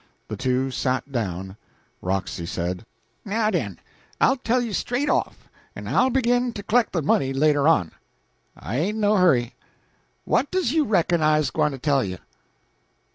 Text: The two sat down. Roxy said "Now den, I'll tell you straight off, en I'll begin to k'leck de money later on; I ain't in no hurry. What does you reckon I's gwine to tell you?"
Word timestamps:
The 0.29 0.35
two 0.35 0.71
sat 0.71 1.11
down. 1.11 1.57
Roxy 2.01 2.47
said 2.47 2.87
"Now 3.23 3.51
den, 3.51 3.77
I'll 4.19 4.35
tell 4.37 4.59
you 4.59 4.73
straight 4.73 5.09
off, 5.09 5.47
en 5.75 5.87
I'll 5.87 6.09
begin 6.09 6.53
to 6.53 6.63
k'leck 6.63 6.91
de 6.91 7.03
money 7.03 7.33
later 7.33 7.67
on; 7.67 7.91
I 8.57 8.77
ain't 8.77 8.95
in 8.95 9.01
no 9.01 9.17
hurry. 9.17 9.53
What 10.25 10.49
does 10.49 10.71
you 10.73 10.85
reckon 10.85 11.21
I's 11.21 11.51
gwine 11.51 11.69
to 11.69 11.77
tell 11.77 12.03
you?" 12.03 12.17